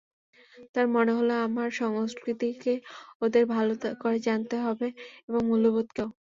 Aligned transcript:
তার 0.75 0.87
মানে 0.93 1.11
হলো, 1.17 1.33
আমার 1.47 1.69
সংস্কৃতিকে 1.79 2.73
ওদের 3.21 3.43
ভালো 3.55 3.73
করে 4.01 4.17
জানতে 4.27 4.55
হবে 4.65 4.87
এবং 5.27 5.41
মূল্যবোধকেও। 5.49 6.07